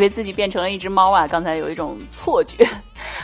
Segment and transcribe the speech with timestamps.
[0.00, 1.28] 以为自己变成了一只猫啊！
[1.28, 2.66] 刚才有一种错觉。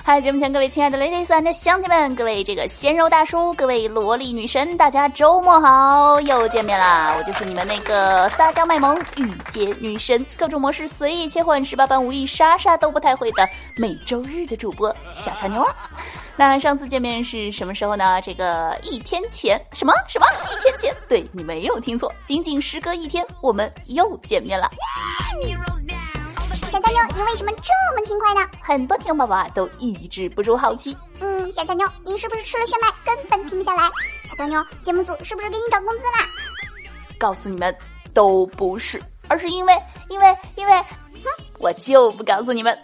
[0.05, 7.15] 嗨，节目前各位亲爱的 ladies and 乡亲们，各位这个鲜肉大叔，各位萝莉女神，大家周末好，又见面啦！
[7.17, 15.67] 我就是你们那个撒娇卖萌、御姐女神，各种模式随意切换、十八般武艺啥啥都不太会的每周日的主播小乔妞。
[16.37, 18.21] 那上次见面是什么时候呢？
[18.21, 20.95] 这个一天前，什么什么一天前？
[21.09, 24.71] 对你没有听错，仅仅时隔一天，我们又见面了。
[26.71, 28.41] 小大妞，你为什么这么勤快呢？
[28.61, 30.97] 很多听众宝宝都抑制不住好奇。
[31.21, 33.85] 嗯，小大妞，你是不是吃了炫迈，根本停不下来？
[34.27, 36.27] 小大妞，节目组是不是给你涨工资啦？
[37.19, 37.75] 告诉你们，
[38.13, 39.73] 都不是，而是因为，
[40.09, 40.73] 因为，因为。
[41.25, 42.79] 哼我就不告诉你们。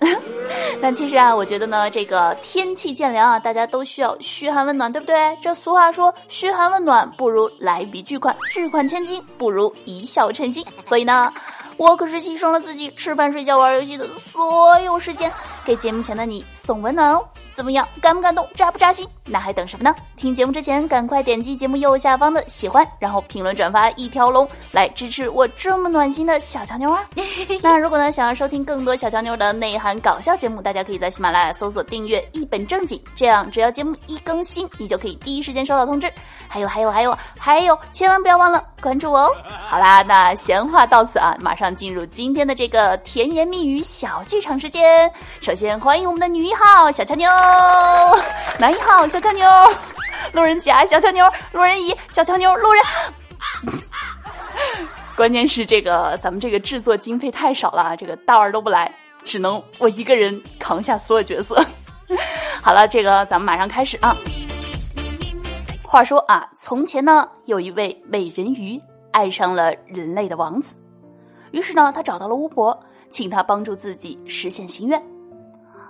[0.81, 5.37] 那其实啊，我觉得呢，这个天气渐凉啊，大家都需要嘘寒问暖，对不对？
[5.41, 10.65] 这俗话说，嘘寒问暖不如来笔巨款，巨款千金不如一笑称心。
[10.83, 11.33] 所以呢，
[11.77, 15.31] 我可是牺牲了自己吃饭、睡觉、玩游戏的所有时间，
[15.65, 17.25] 给节目前的你送温暖哦。
[17.55, 19.07] 怎么样，感不感动，扎不扎心？
[19.27, 19.95] 那还等什么呢？
[20.17, 27.07] 听节目之前，赶快点击节目右下方的喜欢，然后评论转发一条龙，来支持我这么暖心的小乔妞啊！
[27.61, 36.13] 那如果呢，想要收听更多小乔妞的内涵搞笑节目，大家可以在喜马拉雅搜索订阅一本正经，这样只要节目一更新，你就可以第一时间收到通知。
[36.49, 39.37] 还有还有还有还有，千万不要忘了关注我哦！
[39.69, 45.11] 好啦，那闲话到此啊，马上进入今天的这个甜言蜜语小剧场时间。
[45.41, 47.31] 首先欢迎我们的女一号小乔妞。
[48.59, 49.49] 男一号小乔妞，
[50.33, 52.83] 路人甲小乔妞，路人乙小乔妞，路人。
[55.15, 58.93] 关键是这个咱们这个制作经费太少了，这个大腕都不来，
[59.25, 61.65] 只能我一个人扛下所有角色。
[62.63, 64.17] 好了，这个咱们马上开始啊。
[65.83, 68.81] 话说啊，从前呢，有一位美人鱼
[69.11, 70.75] 爱上了人类的王子，
[71.51, 72.79] 于是呢，他找到了巫婆，
[73.11, 75.03] 请她帮助自己实现心愿。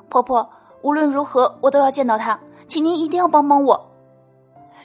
[0.09, 0.49] 婆婆。
[0.83, 3.81] 无论如何，我都要见到他，请您一定要帮帮我。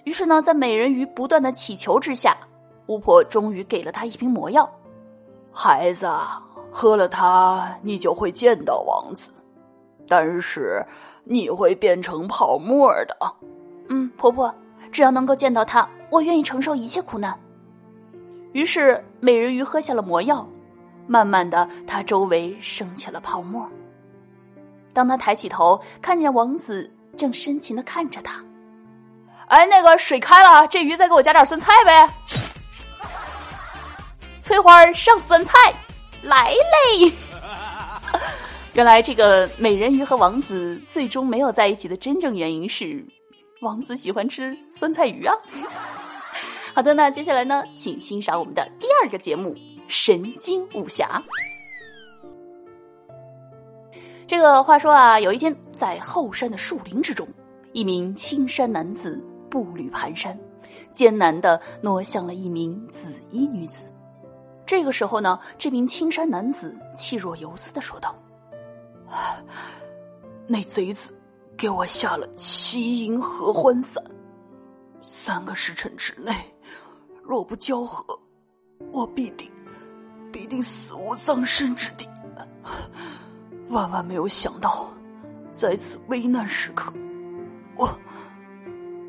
[0.03, 2.37] 于是呢，在美人鱼不断的祈求之下，
[2.85, 4.69] 巫婆终于给了他一瓶魔药。
[5.51, 6.07] 孩子，
[6.77, 9.31] 喝了它，你就会见到王子，
[10.07, 10.85] 但是
[11.23, 13.17] 你会变成泡沫的。
[13.89, 14.53] 嗯，婆婆，
[14.91, 17.35] 只要能够见到他，我愿意承受一切苦难。
[18.51, 20.47] 于是，美人鱼喝下了魔药，
[21.07, 23.67] 慢慢的，它周围升起了泡沫。
[24.93, 26.87] 当他抬起头，看见王子
[27.17, 28.39] 正深情的看着他，
[29.47, 32.07] 哎，那个水开了，这鱼再给我加点酸菜呗。
[34.43, 35.73] 翠花上酸菜，
[36.27, 37.11] 来嘞！
[38.75, 43.03] 原来这个美人鱼和王子最终没有在一起的真正原因是，
[43.61, 45.33] 王子喜欢吃酸菜鱼啊。
[46.75, 49.55] 好的，那接下来呢，请欣赏我们的第二个节目
[49.87, 51.23] 《神经武侠》。
[54.27, 57.25] 这个话说啊，有一天在后山的树林之中，
[57.71, 60.37] 一名青衫男子步履蹒跚，
[60.91, 63.85] 艰难的挪向了一名紫衣女子。
[64.67, 68.13] 这个时候呢，这名青衫男子气若游丝的说道
[70.45, 71.17] ：“那贼子
[71.55, 74.03] 给我下了七银合欢散，
[75.01, 76.35] 三个时辰之内，
[77.23, 78.05] 若不交合，
[78.91, 79.49] 我必定
[80.33, 82.05] 必定死无葬身之地。”
[83.69, 84.91] 万万没有想到，
[85.49, 86.93] 在此危难时刻，
[87.77, 87.89] 我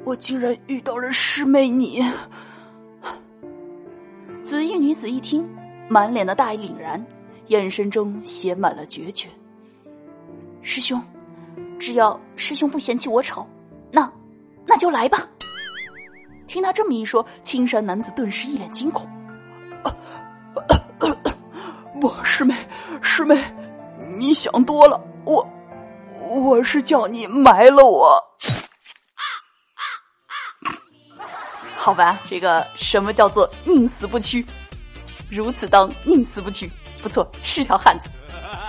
[0.04, 2.00] 我竟然遇到了师妹你。
[4.48, 5.46] 紫衣女子一听，
[5.90, 7.06] 满脸的大义凛然，
[7.48, 9.28] 眼神中写满了决绝。
[10.62, 11.02] 师兄，
[11.78, 13.46] 只要师兄不嫌弃我丑，
[13.92, 14.10] 那
[14.64, 15.28] 那就来吧。
[16.46, 19.06] 听他这么一说，青山男子顿时一脸惊恐。
[22.00, 22.54] 不，师妹，
[23.02, 23.38] 师妹。
[24.18, 25.46] 你想多了，我
[26.34, 28.18] 我是叫你埋了我。
[31.88, 34.44] 好吧，这个什么叫做宁死不屈？
[35.30, 36.70] 如此当宁死不屈，
[37.02, 38.10] 不错，是条汉子。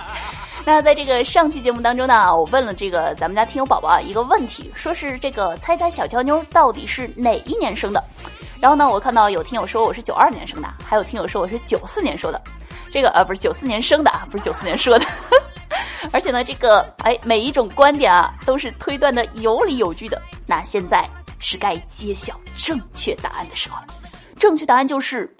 [0.64, 8.02] 那在这个上期节目当中呢，我问了这个咱们家听友宝宝啊一个问题，说是这个猜猜小乔妞到底是哪一年生的？
[8.58, 12.40] 然后呢，我看到有听友说我是九二年生的，还有听友说我是九四年生的。
[12.90, 15.04] 这个呃不是九四年生的啊，不是九四年说 的，
[16.10, 20.18] 而且呢，这个哎每一种观点啊都是推断的有理有据的。
[20.46, 21.06] 那现在
[21.40, 23.94] 是该揭晓正确答案的时候了，
[24.38, 25.34] 正确答案就是，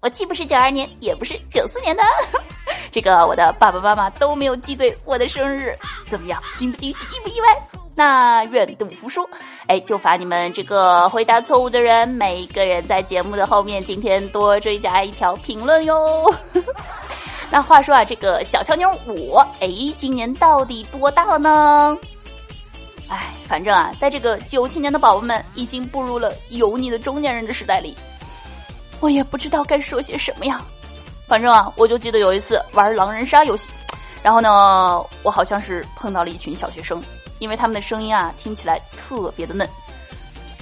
[0.00, 2.02] 我既不是九二年，也不是九四年的。
[2.90, 5.76] 这个我的爸爸妈妈都没有记对我的生日，
[6.06, 6.42] 怎么样？
[6.56, 7.48] 惊不惊喜，意不意外？
[7.94, 9.28] 那愿赌服输，
[9.66, 16.32] 哎，就罚你们这个回答错误的人，每一个人在节目的后面今天多追加一条评论哟。
[17.50, 21.98] 那话说啊，这个小乔妞我，哎，今年到底多大了呢？
[23.10, 27.94] 哎，反正啊，在这个九七年的宝宝们已经步入了油腻的中年人的时代里，
[29.00, 30.64] 我也不知道该说些什么呀。
[31.26, 33.70] 反正啊，我就记得有一次玩狼人杀游戏，
[34.22, 37.02] 然后呢，我好像是碰到了一群小学生，
[37.40, 39.68] 因为他们的声音啊听起来特别的嫩，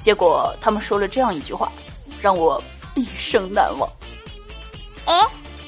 [0.01, 1.71] 结果他们说了这样一句话，
[2.19, 2.63] 让我
[2.95, 3.87] 毕生难忘。
[5.05, 5.15] 哎，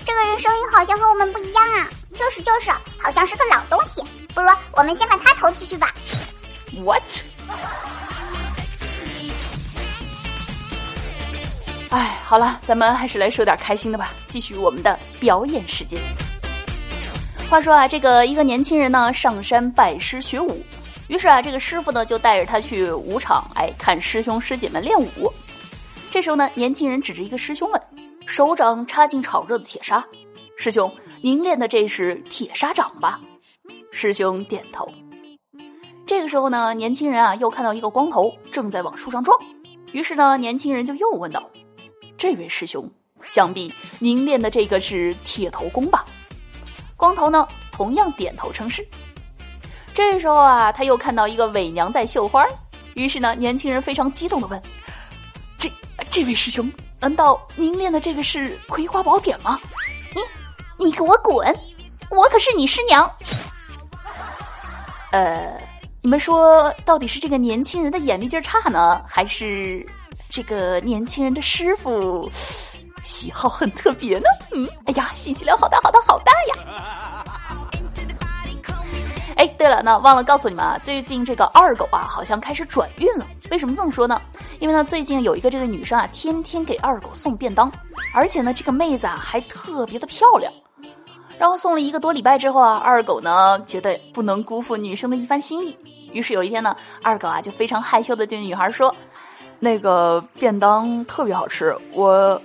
[0.07, 1.91] 这个人声音好像和我们不一样啊！
[2.15, 4.03] 就是就是，好像是个老东西。
[4.35, 5.93] 不如我们先把他投出去吧。
[6.83, 7.03] What？
[11.91, 16.01] 哎，好了，咱们还是来说点开心的吧，继续我们的表演时间。
[17.51, 20.65] 话说啊，这个一个年轻人呢上山拜师学武，
[21.09, 25.33] 于是啊，这个师傅呢就带着他去武场，哎，看师兄师姐们练武。
[26.11, 27.83] 这时候呢，年轻人指着一个师兄问
[28.25, 30.05] ：“手掌插进炒热的铁砂，
[30.57, 33.21] 师兄，您练的这是铁砂掌吧？”
[33.93, 34.89] 师兄点头。
[36.11, 39.39] 这个时候呢，年轻人啊又看到一个光头正在往树上撞，
[39.93, 41.49] 于是呢，年轻人就又问道。
[42.19, 42.91] 这位师兄，
[43.23, 46.05] 想必您练的这个是铁头功吧？
[46.97, 48.85] 光头呢，同样点头称是。
[49.95, 52.45] 这时候啊，他又看到一个伪娘在绣花，
[52.95, 54.61] 于是呢，年轻人非常激动的问
[55.57, 55.71] ：“这
[56.11, 56.69] 这位师兄，
[56.99, 59.61] 难道您练的这个是葵花宝典吗？”
[60.77, 61.57] 你你给我滚！
[62.11, 63.09] 我可是你师娘。
[65.13, 65.61] 呃，
[66.03, 69.87] 你们说，到底是这个年轻人的眼力劲儿差呢，还是？
[70.33, 72.31] 这个年轻人的师傅
[73.03, 77.25] 喜好很特别呢，嗯，哎呀，信息量好大好大好大呀！
[79.35, 83.27] 哎，对了，那忘了告诉你们啊，最近这个二狗啊，好像开始转运了。
[83.51, 84.23] 为什么这么说呢？
[84.61, 87.71] 因为呢，最近有一个这个女生啊，天天给二狗送便当，
[88.15, 90.53] 而且呢，这个妹子啊还特别的漂亮。
[91.41, 95.75] 然后送了一个多礼拜之后啊，二狗呢觉得不能辜负女生的一番心意，
[96.13, 98.95] 于是有一天呢，二狗啊就非常害羞的对女孩说。
[99.63, 102.41] 那个便当特别好吃，我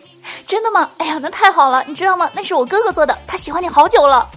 [0.45, 0.89] 真的吗？
[0.97, 1.81] 哎呀，那太好了！
[1.87, 2.29] 你知道吗？
[2.33, 4.29] 那是我哥哥做的，他喜欢你好久了。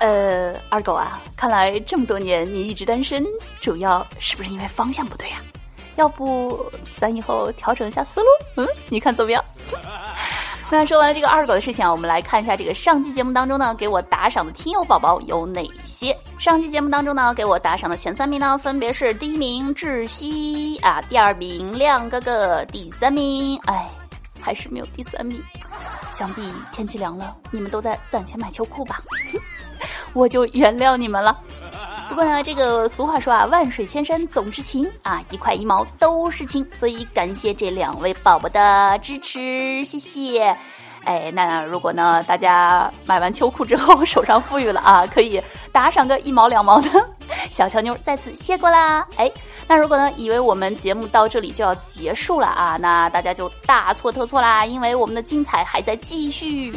[0.00, 3.24] 呃，二狗啊，看来这么多年你一直单身，
[3.60, 5.36] 主要是不是因为方向不对呀？
[5.94, 6.64] 要不
[6.98, 8.26] 咱以后调整一下思路？
[8.56, 9.44] 嗯，你看怎么样？
[10.74, 16.18] 那说完了这个二狗的事情啊，我们来看一下这个上期节目当中呢，给我打赏的听友宝宝有哪些？
[16.38, 23.86] 上期节目当中呢，给我打赏的前三名呢，分别是第一名窒息啊，第二名亮哥哥，第三名哎，
[24.40, 25.38] 还是没有第三名。
[26.10, 26.42] 想必
[26.72, 28.98] 天气凉了，你们都在攒钱买秋裤吧？
[30.14, 31.38] 我就原谅你们了。
[32.08, 40.56] 不过呢，这个俗话说啊，万水千山总是情啊，一块一毛都是情，所以感谢这两位宝宝的支持，谢谢。
[41.04, 46.90] 哎，那如果呢，大家买完秋裤之后手上富裕了啊，可以打赏个一毛两毛的，
[47.50, 49.04] 小乔妞再次谢过啦。
[49.16, 49.28] 哎，
[49.66, 56.72] 那如果呢，以为我们节目到这里就要结束了啊，那大家就大错特错啦，因为我们的精彩还在继续。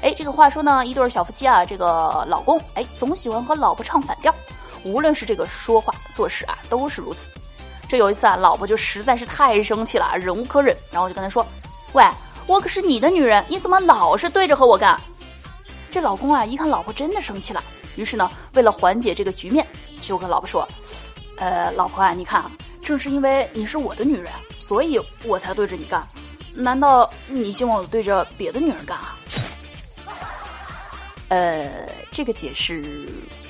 [0.00, 4.32] 哎，这个话说呢，一对小夫妻啊，这个老公哎，总喜欢和老婆唱反调，
[4.84, 7.28] 无论是这个说话做事啊，都是如此。
[7.88, 11.44] 这有一次啊，老婆就实在是太生气了，忍无可忍，然后就跟他说
[11.94, 12.04] ：“喂，
[12.46, 15.00] 我可是你的女人，你怎么老是对着和我干？”
[15.90, 17.62] 这老公啊，一看老婆真的生气了，
[17.96, 19.66] 于是呢，为了缓解这个局面，
[20.00, 20.68] 就跟老婆说
[21.38, 22.50] ：“呃，老婆啊，你看啊，
[22.80, 26.06] 正是因为你是我的女人，所以我才对着你干，
[26.54, 29.16] 难道你希望我对着别的女人干啊？”
[31.28, 32.82] 呃，这个解释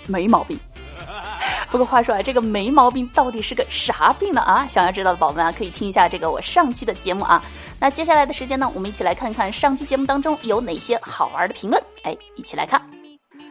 [0.06, 0.58] 没毛病。
[1.70, 4.40] 不过话说啊，这个没毛病到底是个啥病呢？
[4.40, 7.42] 啊，想要知道的宝宝们啊，可以听一下这个我上期的节目啊。
[7.78, 11.82] 那接下来的时间呢，我们一起来看看上期节目当中有哪些好玩的评论。
[12.02, 12.80] 哎，一起来看。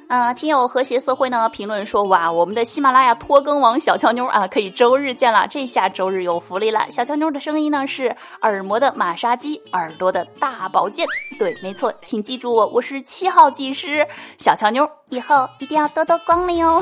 [0.08, 6.90] 啊，听友和谐社会呢评论说哇，我们的喜马拉雅拖更王小乔妞啊，可以周日见了，这下周日有福利了。
[6.90, 11.06] 小乔妞的声音呢是耳膜的马杀鸡，耳朵的大保健。
[11.38, 16.82] 对，没错，请记住我，我是七号技师小乔妞，以后一定要多多光临哦。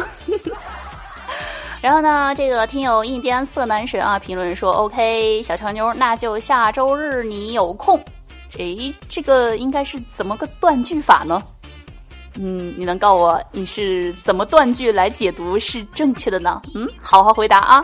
[1.81, 7.99] 然后呢，这个听友印第安色男神啊评论说，OK，小乔妞，那就下周日你有空。
[8.59, 11.41] 诶，这个应该是怎么个断句法呢？
[12.37, 16.61] 嗯，你能告我你是怎么断句来解读是正确的呢？
[16.75, 17.83] 嗯，好好回答啊。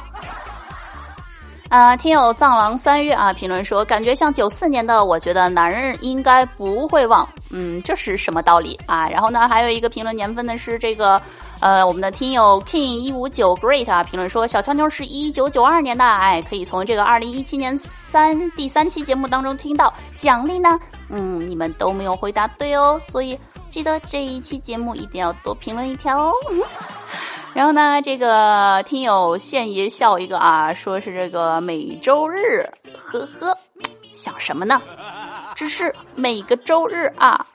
[1.70, 7.26] 啊，听友藏狼三月啊评论说，感觉像九四年的，我觉得男人应该不会忘。
[7.50, 9.08] 嗯，这是什么道理啊？
[9.08, 11.22] 然后呢，还有一个评论年份的是这个，
[11.62, 19.94] 呃，我们的听友 king 一五九 great 啊评论说，小乔妞是一九九二年的，哎，可以从这个二零一七年三第三期节目当中听到。
[20.14, 20.78] 奖励呢？
[21.08, 23.38] 嗯，你们都没有回答对哦，所以
[23.72, 26.34] 记得这一期节目一定要多评论一条哦。
[27.56, 32.64] 然后呢，这个听友现爷笑一个啊，说是这个每周日，
[33.02, 33.58] 呵呵，
[34.14, 34.82] 想什么呢？
[35.56, 37.46] 只是每个周日啊，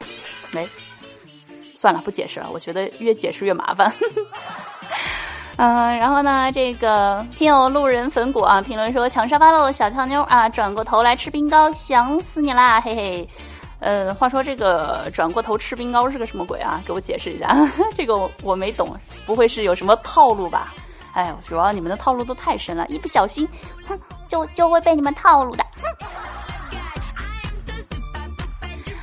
[0.52, 0.66] 没，
[1.74, 3.92] 算了，不解释了，我觉得越解释越麻烦。
[5.56, 13.28] 嗯，然后呢，这个听友路人粉果啊，评论说抢沙发喽，小俏妞啊，转过头来吃冰糕，想死你啦，嘿嘿。
[13.78, 16.82] 呃，话说这个转过头吃冰糕是个什么鬼啊？
[16.86, 17.56] 给我解释一下，
[17.94, 20.72] 这个我没懂，不会是有什么套路吧？
[21.12, 23.48] 哎，主要你们的套路都太深了，一不小心，
[23.86, 25.64] 哼，就就会被你们套路的，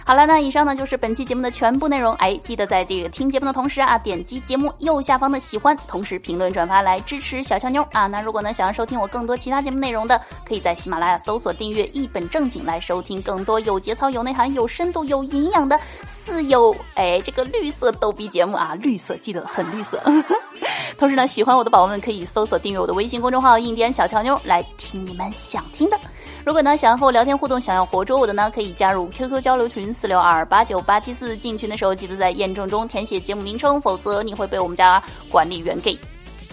[0.06, 2.14] 好了，那以上呢就是本期节目的全部内容。
[2.16, 8.06] 哎，记得在这个听节目的同时啊，点击节目右下方的喜欢，同时评论转发来支持小乔妞啊。
[8.08, 20.02] 那如果呢想要收听我更多其他节目内容的，可以在喜马拉雅搜索订阅一本正经来收听更多有节操、有内涵、有深度、有营养的四有哎这个绿色逗逼节目啊，绿色记得很绿色。
[20.98, 25.98] 同时呢，喜欢我的宝宝们可以搜索订阅我的微信公众号“印第安小乔妞”来听你们想听的。
[26.46, 31.38] 如果呢想要和我聊天互动，想要活捉我的呢，可以加入 QQ 交流群四六二八九八七四。
[31.38, 35.98] 进群的时候记得在验证中填写节目名称，否则你会被我们家管理员给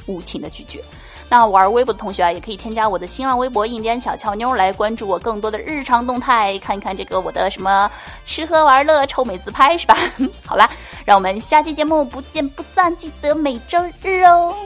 [0.06, 0.80] 无情的拒绝。
[1.28, 7.88] 那玩微博的同学啊，也可以添加我的新浪微博“印第安小俏妞”来关注我更多的日常动态，看一看这个我的什么
[8.24, 9.96] 吃喝玩乐、臭美自拍是吧？
[10.44, 10.68] 好啦，
[11.04, 14.56] 让我们下期节目不见不散，记得每周日哦。